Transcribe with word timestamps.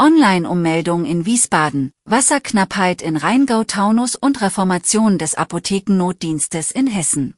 Online-Ummeldung 0.00 1.04
in 1.04 1.24
Wiesbaden, 1.24 1.92
Wasserknappheit 2.04 3.00
in 3.00 3.16
Rheingau-Taunus 3.16 4.16
und 4.16 4.42
Reformation 4.42 5.18
des 5.18 5.36
Apothekennotdienstes 5.36 6.72
in 6.72 6.88
Hessen. 6.88 7.36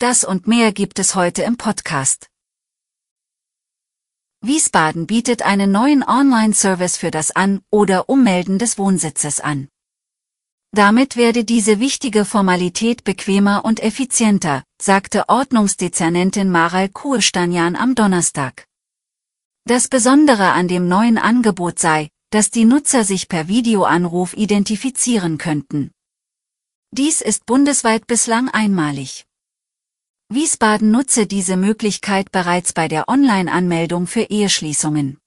Das 0.00 0.24
und 0.24 0.48
mehr 0.48 0.72
gibt 0.72 0.98
es 0.98 1.14
heute 1.14 1.44
im 1.44 1.56
Podcast. 1.56 2.26
Wiesbaden 4.40 5.06
bietet 5.06 5.42
einen 5.42 5.70
neuen 5.70 6.02
Online-Service 6.02 6.96
für 6.96 7.12
das 7.12 7.30
An- 7.30 7.62
oder 7.70 8.08
Ummelden 8.08 8.58
des 8.58 8.76
Wohnsitzes 8.76 9.38
an. 9.38 9.68
Damit 10.72 11.16
werde 11.16 11.44
diese 11.44 11.78
wichtige 11.78 12.24
Formalität 12.24 13.04
bequemer 13.04 13.64
und 13.64 13.78
effizienter, 13.78 14.64
sagte 14.82 15.28
Ordnungsdezernentin 15.28 16.50
Maral 16.50 16.88
Kuhstanjan 16.88 17.76
am 17.76 17.94
Donnerstag. 17.94 18.65
Das 19.68 19.88
Besondere 19.88 20.52
an 20.52 20.68
dem 20.68 20.86
neuen 20.86 21.18
Angebot 21.18 21.80
sei, 21.80 22.08
dass 22.30 22.52
die 22.52 22.64
Nutzer 22.64 23.02
sich 23.02 23.26
per 23.26 23.48
Videoanruf 23.48 24.36
identifizieren 24.36 25.38
könnten. 25.38 25.90
Dies 26.92 27.20
ist 27.20 27.46
bundesweit 27.46 28.06
bislang 28.06 28.48
einmalig. 28.48 29.26
Wiesbaden 30.28 30.92
nutze 30.92 31.26
diese 31.26 31.56
Möglichkeit 31.56 32.30
bereits 32.30 32.74
bei 32.74 32.86
der 32.86 33.08
Online-Anmeldung 33.08 34.06
für 34.06 34.22
Eheschließungen. 34.22 35.18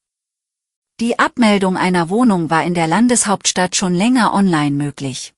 Die 1.01 1.19
Abmeldung 1.19 1.75
einer 1.75 2.09
Wohnung 2.09 2.49
war 2.49 2.63
in 2.63 2.73
der 2.73 2.87
Landeshauptstadt 2.87 3.75
schon 3.75 3.93
länger 3.93 4.33
online 4.33 4.71
möglich. 4.71 5.33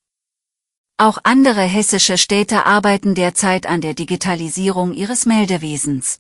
Auch 0.97 1.17
andere 1.23 1.63
hessische 1.63 2.19
Städte 2.19 2.67
arbeiten 2.67 3.15
derzeit 3.15 3.65
an 3.65 3.81
der 3.81 3.95
Digitalisierung 3.95 4.93
ihres 4.93 5.25
Meldewesens. 5.25 6.19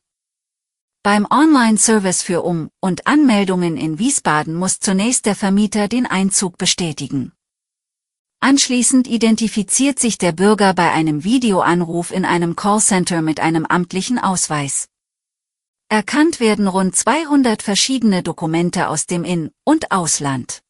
Beim 1.03 1.25
Online-Service 1.31 2.21
für 2.21 2.43
Um- 2.43 2.69
und 2.79 3.07
Anmeldungen 3.07 3.75
in 3.75 3.97
Wiesbaden 3.97 4.53
muss 4.53 4.79
zunächst 4.79 5.25
der 5.25 5.35
Vermieter 5.35 5.87
den 5.87 6.05
Einzug 6.05 6.59
bestätigen. 6.59 7.31
Anschließend 8.39 9.07
identifiziert 9.07 9.97
sich 9.97 10.19
der 10.19 10.31
Bürger 10.31 10.75
bei 10.75 10.91
einem 10.91 11.23
Videoanruf 11.23 12.11
in 12.11 12.23
einem 12.23 12.55
Callcenter 12.55 13.23
mit 13.23 13.39
einem 13.39 13.65
amtlichen 13.65 14.19
Ausweis. 14.19 14.89
Erkannt 15.89 16.39
werden 16.39 16.67
rund 16.67 16.95
200 16.95 17.63
verschiedene 17.63 18.21
Dokumente 18.21 18.87
aus 18.87 19.07
dem 19.07 19.23
In- 19.23 19.49
und 19.63 19.91
Ausland. 19.91 20.61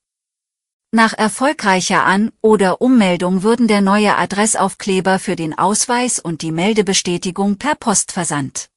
Nach 0.92 1.12
erfolgreicher 1.12 2.06
An- 2.06 2.32
oder 2.40 2.80
Ummeldung 2.80 3.44
würden 3.44 3.68
der 3.68 3.82
neue 3.82 4.16
Adressaufkleber 4.16 5.20
für 5.20 5.36
den 5.36 5.58
Ausweis 5.58 6.20
und 6.20 6.42
die 6.42 6.54
Meldebestätigung 6.54 7.58
per 7.58 7.76
Post 7.76 8.14
versandt. 8.14 8.71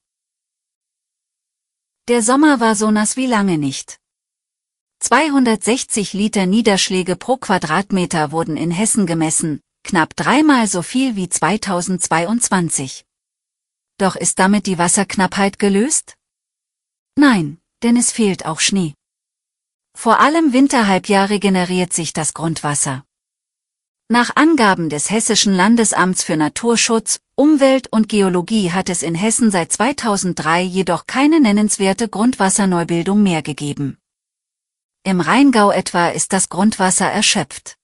Der 2.09 2.23
Sommer 2.23 2.61
war 2.61 2.75
so 2.75 2.91
nass 2.91 3.17
wie 3.17 3.27
lange 3.27 3.57
nicht. 3.57 3.99
260 5.01 6.13
Liter 6.13 6.45
Niederschläge 6.45 7.17
pro 7.17 7.39
Quadratmeter 7.39 8.31
wurden 8.31 8.59
in 8.59 8.71
Hessen 8.71 9.07
gemessen, 9.07 9.63
knapp 9.85 10.15
dreimal 10.15 10.67
so 10.67 10.83
viel 10.83 11.17
wie 11.17 11.31
2022. 11.31 13.07
Doch 13.97 14.17
ist 14.17 14.39
damit 14.39 14.67
die 14.67 14.77
Wasserknappheit 14.77 15.59
gelöst? 15.59 16.17
Nein, 17.17 17.59
denn 17.83 17.97
es 17.97 18.13
fehlt 18.13 18.45
auch 18.45 18.61
Schnee. 18.61 18.93
Vor 19.97 20.21
allem 20.21 20.53
Winterhalbjahr 20.53 21.31
regeneriert 21.31 21.95
sich 21.95 22.13
das 22.13 22.35
Grundwasser. 22.35 23.07
Nach 24.09 24.37
Angaben 24.37 24.91
des 24.91 25.11
Hessischen 25.11 25.55
Landesamts 25.55 26.23
für 26.23 26.37
Naturschutz, 26.37 27.21
Umwelt 27.37 27.89
und 27.91 28.09
Geologie 28.09 28.71
hat 28.71 28.89
es 28.89 29.03
in 29.03 29.17
Hessen 29.17 29.51
seit 29.51 29.73
2003 29.73 30.63
jedoch 30.63 31.07
keine 31.07 31.41
nennenswerte 31.41 32.09
Grundwasserneubildung 32.09 33.25
mehr 33.25 33.43
gegeben. 33.43 33.99
Im 35.03 35.21
Rheingau 35.21 35.73
etwa 35.73 36.11
ist 36.11 36.33
das 36.33 36.49
Grundwasser 36.49 37.11
erschöpft. 37.11 37.77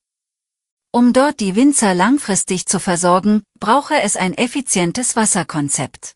Um 0.93 1.13
dort 1.13 1.41
die 1.41 1.57
Winzer 1.57 1.95
langfristig 1.95 2.67
zu 2.67 2.79
versorgen, 2.79 3.43
brauche 3.59 4.01
es 4.01 4.17
ein 4.17 4.35
effizientes 4.35 5.17
Wasserkonzept. 5.17 6.15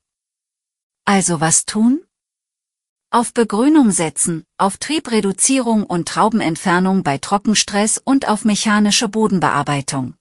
Also 1.04 1.40
was 1.40 1.66
tun? 1.66 2.04
Auf 3.10 3.34
Begrünung 3.34 3.90
setzen, 3.90 4.44
auf 4.58 4.76
Triebreduzierung 4.76 5.82
und 5.84 6.06
Traubenentfernung 6.06 7.02
bei 7.02 7.18
Trockenstress 7.18 7.98
und 7.98 8.28
auf 8.28 8.44
mechanische 8.44 9.08
Bodenbearbeitung. 9.08 10.14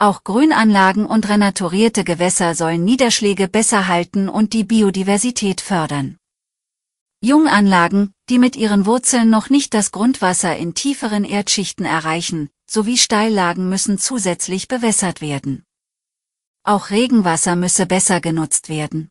Auch 0.00 0.22
Grünanlagen 0.22 1.06
und 1.06 1.28
renaturierte 1.28 2.04
Gewässer 2.04 2.54
sollen 2.54 2.84
Niederschläge 2.84 3.48
besser 3.48 3.88
halten 3.88 4.28
und 4.28 4.52
die 4.52 4.62
Biodiversität 4.62 5.60
fördern. 5.60 6.18
Junganlagen, 7.20 8.12
die 8.28 8.38
mit 8.38 8.54
ihren 8.54 8.86
Wurzeln 8.86 9.28
noch 9.28 9.50
nicht 9.50 9.74
das 9.74 9.90
Grundwasser 9.90 10.56
in 10.56 10.74
tieferen 10.74 11.24
Erdschichten 11.24 11.84
erreichen, 11.84 12.48
sowie 12.70 12.96
Steillagen 12.96 13.68
müssen 13.68 13.98
zusätzlich 13.98 14.68
bewässert 14.68 15.20
werden. 15.20 15.64
Auch 16.62 16.90
Regenwasser 16.90 17.56
müsse 17.56 17.84
besser 17.86 18.20
genutzt 18.20 18.68
werden. 18.68 19.10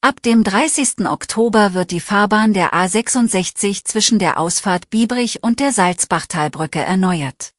Ab 0.00 0.22
dem 0.22 0.42
30. 0.42 1.06
Oktober 1.06 1.72
wird 1.72 1.92
die 1.92 2.00
Fahrbahn 2.00 2.52
der 2.52 2.74
A66 2.74 3.84
zwischen 3.84 4.18
der 4.18 4.40
Ausfahrt 4.40 4.90
Biebrich 4.90 5.44
und 5.44 5.60
der 5.60 5.70
Salzbachtalbrücke 5.70 6.80
erneuert. 6.80 7.54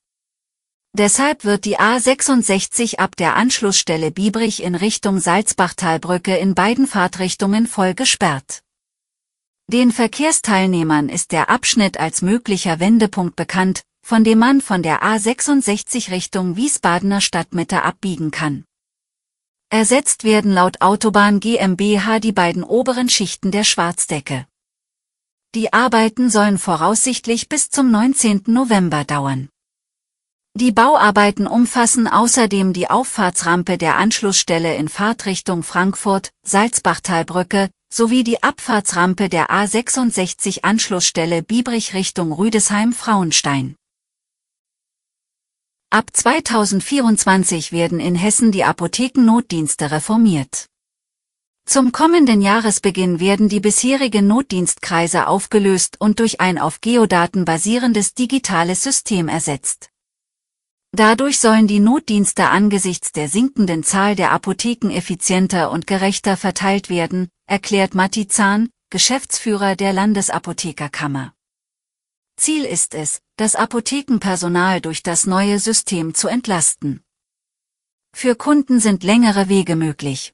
Deshalb 0.97 1.43
wird 1.43 1.65
die 1.65 1.77
A66 1.77 2.99
ab 2.99 3.17
der 3.17 3.35
Anschlussstelle 3.35 4.11
Biebrich 4.11 4.63
in 4.63 4.75
Richtung 4.75 5.19
Salzbachtalbrücke 5.19 6.37
in 6.37 6.55
beiden 6.55 6.87
Fahrtrichtungen 6.87 7.67
voll 7.67 7.93
gesperrt. 7.95 8.63
Den 9.67 9.91
Verkehrsteilnehmern 9.91 11.09
ist 11.09 11.33
der 11.33 11.49
Abschnitt 11.49 11.99
als 11.99 12.21
möglicher 12.21 12.79
Wendepunkt 12.79 13.35
bekannt, 13.35 13.83
von 14.03 14.23
dem 14.23 14.39
man 14.39 14.61
von 14.61 14.83
der 14.83 15.03
A66 15.03 16.11
Richtung 16.11 16.55
Wiesbadener 16.55 17.19
Stadtmitte 17.19 17.83
abbiegen 17.83 18.31
kann. 18.31 18.63
Ersetzt 19.69 20.23
werden 20.23 20.53
laut 20.53 20.79
Autobahn 20.79 21.41
GmbH 21.41 22.21
die 22.21 22.31
beiden 22.31 22.63
oberen 22.63 23.09
Schichten 23.09 23.51
der 23.51 23.65
Schwarzdecke. 23.65 24.47
Die 25.55 25.73
Arbeiten 25.73 26.29
sollen 26.29 26.57
voraussichtlich 26.57 27.49
bis 27.49 27.69
zum 27.69 27.91
19. 27.91 28.43
November 28.47 29.03
dauern. 29.03 29.49
Die 30.57 30.71
Bauarbeiten 30.71 31.47
umfassen 31.47 32.07
außerdem 32.07 32.71
die 32.71 32.89
Auffahrtsrampe 32.89 33.77
der 33.77 33.97
Anschlussstelle 33.97 34.77
in 34.77 34.87
Fahrtrichtung 34.87 35.63
Frankfurt, 35.63 36.29
Salzbachtalbrücke, 36.43 37.69
sowie 37.93 38.23
die 38.23 38.41
Abfahrtsrampe 38.41 39.27
der 39.27 39.49
A66 39.49 40.63
Anschlussstelle 40.63 41.43
Biebrich 41.43 41.93
Richtung 41.93 42.31
Rüdesheim-Frauenstein. 42.31 43.75
Ab 45.89 46.05
2024 46.13 47.73
werden 47.73 47.99
in 47.99 48.15
Hessen 48.15 48.53
die 48.53 48.63
Apothekennotdienste 48.63 49.91
reformiert. 49.91 50.67
Zum 51.65 51.91
kommenden 51.91 52.41
Jahresbeginn 52.41 53.19
werden 53.19 53.49
die 53.49 53.59
bisherigen 53.59 54.27
Notdienstkreise 54.27 55.27
aufgelöst 55.27 55.97
und 55.99 56.19
durch 56.21 56.39
ein 56.39 56.57
auf 56.59 56.79
Geodaten 56.79 57.43
basierendes 57.43 58.13
digitales 58.13 58.83
System 58.83 59.27
ersetzt. 59.27 59.89
Dadurch 60.95 61.39
sollen 61.39 61.67
die 61.67 61.81
Notdienste 61.81 62.47
angesichts 62.47 63.11
der 63.11 63.27
sinkenden 63.27 63.83
Zahl 63.83 64.15
der 64.15 64.31
Apotheken 64.31 64.91
effizienter 64.91 65.69
und 65.69 65.87
gerechter 65.87 66.37
verteilt 66.37 66.89
werden, 66.89 67.27
erklärt 67.47 67.95
Matti 67.95 68.29
Zahn, 68.29 68.69
Geschäftsführer 68.91 69.75
der 69.75 69.91
Landesapothekerkammer. 69.91 71.33
Ziel 72.37 72.63
ist 72.63 72.95
es, 72.95 73.19
das 73.35 73.55
Apothekenpersonal 73.55 74.79
durch 74.79 75.03
das 75.03 75.27
neue 75.27 75.59
System 75.59 76.13
zu 76.13 76.29
entlasten. 76.29 77.03
Für 78.13 78.35
Kunden 78.35 78.79
sind 78.79 79.03
längere 79.03 79.49
Wege 79.49 79.75
möglich. 79.75 80.33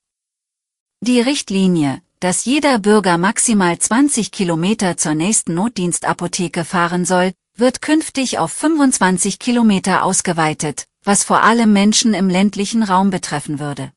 Die 1.04 1.22
Richtlinie, 1.22 2.04
dass 2.20 2.46
jeder 2.46 2.78
Bürger 2.78 3.18
maximal 3.18 3.80
20 3.80 4.32
Kilometer 4.32 4.96
zur 4.96 5.16
nächsten 5.16 5.56
Notdienstapotheke 5.56 6.66
fahren 6.66 7.04
soll, 7.04 7.34
wird 7.62 7.82
künftig 7.82 8.40
auf 8.40 8.52
25 8.52 9.40
Kilometer 9.40 10.04
ausgeweitet, 10.04 10.88
was 11.06 11.24
vor 11.24 11.44
allem 11.44 11.72
Menschen 11.72 12.14
im 12.14 12.28
ländlichen 12.28 12.84
Raum 12.84 13.12
betreffen 13.12 13.60
würde. 13.60 13.94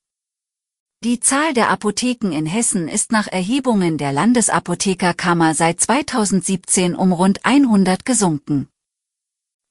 Die 1.02 1.18
Zahl 1.18 1.52
der 1.54 1.70
Apotheken 1.70 2.30
in 2.30 2.46
Hessen 2.46 2.88
ist 2.88 3.10
nach 3.10 3.26
Erhebungen 3.26 3.98
der 3.98 4.12
Landesapothekerkammer 4.12 5.54
seit 5.54 5.80
2017 5.80 6.94
um 6.94 7.12
rund 7.12 7.44
100 7.44 8.04
gesunken. 8.04 8.68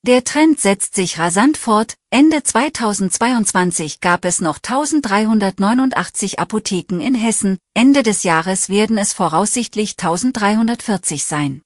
Der 0.05 0.23
Trend 0.23 0.59
setzt 0.59 0.95
sich 0.95 1.17
rasant 1.17 1.55
fort, 1.55 1.95
Ende 2.09 2.43
2022 2.43 4.01
gab 4.01 4.25
es 4.25 4.41
noch 4.41 4.57
1389 4.57 6.39
Apotheken 6.39 6.99
in 6.99 7.15
Hessen, 7.15 7.57
Ende 7.73 8.03
des 8.03 8.23
Jahres 8.23 8.69
werden 8.69 8.97
es 8.97 9.13
voraussichtlich 9.13 9.91
1340 9.91 11.23
sein. 11.23 11.61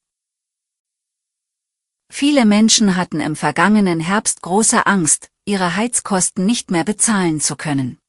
Viele 2.10 2.46
Menschen 2.46 2.96
hatten 2.96 3.20
im 3.20 3.36
vergangenen 3.36 4.00
Herbst 4.00 4.42
große 4.42 4.86
Angst, 4.86 5.30
ihre 5.46 5.76
Heizkosten 5.76 6.46
nicht 6.46 6.72
mehr 6.72 6.84
bezahlen 6.84 7.40
zu 7.40 7.56
können. 7.56 8.00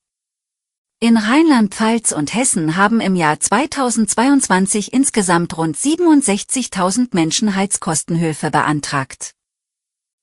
In 1.01 1.17
Rheinland-Pfalz 1.17 2.11
und 2.11 2.35
Hessen 2.35 2.77
haben 2.77 3.01
im 3.01 3.15
Jahr 3.15 3.39
2022 3.39 4.93
insgesamt 4.93 5.57
rund 5.57 5.77
67.000 5.77 7.11
Menschen 7.13 7.55
Heizkostenhilfe 7.55 8.51
beantragt. 8.51 9.33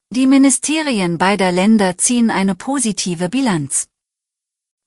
Die 0.10 0.28
Ministerien 0.28 1.18
beider 1.18 1.54
Länder 1.54 1.98
ziehen 1.98 2.30
eine 2.30 2.56
positive 2.56 3.30
Bilanz. 3.30 3.88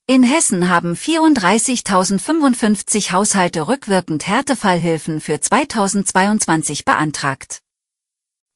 In 0.05 0.21
Hessen 0.23 0.69
haben 0.69 0.93
34.055 0.93 3.11
Haushalte 3.11 3.67
rückwirkend 3.67 4.27
Härtefallhilfen 4.27 5.21
für 5.21 5.39
2022 5.39 6.85
beantragt. 6.85 7.63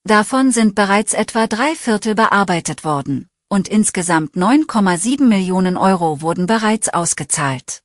Davon 0.06 0.52
sind 0.52 0.76
bereits 0.76 1.14
etwa 1.14 1.48
drei 1.48 1.76
Viertel 1.76 2.14
bearbeitet 2.14 2.84
worden, 2.84 3.30
und 3.48 3.70
insgesamt 3.70 4.36
9,7 4.36 5.24
Millionen 5.24 5.78
Euro 5.78 6.20
wurden 6.20 6.46
bereits 6.46 6.90
ausgezahlt. 6.90 7.82